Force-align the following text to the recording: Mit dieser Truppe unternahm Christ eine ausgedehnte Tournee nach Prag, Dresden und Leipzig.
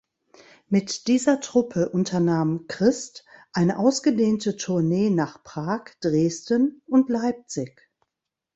Mit 0.67 1.05
dieser 1.05 1.41
Truppe 1.41 1.89
unternahm 1.89 2.65
Christ 2.67 3.23
eine 3.53 3.77
ausgedehnte 3.77 4.55
Tournee 4.57 5.11
nach 5.11 5.43
Prag, 5.43 5.89
Dresden 6.01 6.81
und 6.87 7.07
Leipzig. 7.09 7.87